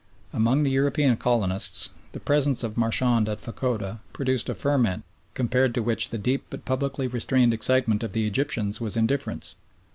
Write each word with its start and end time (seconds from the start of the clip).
Among 0.33 0.63
the 0.63 0.71
European 0.71 1.15
colonists 1.15 1.91
the 2.13 2.19
presence 2.19 2.63
of 2.63 2.75
Marchand 2.75 3.29
at 3.29 3.39
Fachoda 3.39 3.99
produced 4.13 4.49
a 4.49 4.55
ferment 4.55 5.03
compared 5.35 5.75
to 5.75 5.83
which 5.83 6.09
the 6.09 6.17
deep 6.17 6.45
but 6.49 6.65
publicly 6.65 7.07
restrained 7.07 7.53
excitement 7.53 8.01
of 8.01 8.13
the 8.13 8.25
Egyptians 8.25 8.81
was 8.81 8.97
indifference. 8.97 9.53